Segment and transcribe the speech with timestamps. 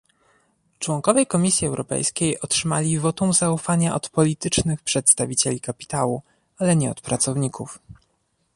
[0.79, 6.21] Członkowie Komisji Europejskiej otrzymali wotum zaufania od politycznych przedstawicieli kapitału,
[6.57, 7.79] ale nie od pracowników